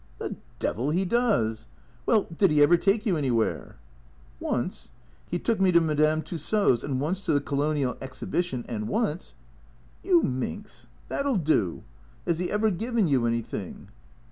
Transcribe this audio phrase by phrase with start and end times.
[0.17, 1.67] "The devil he does!
[2.07, 3.77] Well, did he ever take you anywhere?""
[4.39, 4.89] Once—
[5.29, 9.35] he took me to Madame Tussaws; and once to the Colonial Exhibition; and once"
[10.01, 10.87] THE CREATORS 53" You minx.
[11.09, 11.83] That '11 do.
[12.25, 13.89] Has he ever given you any thing?"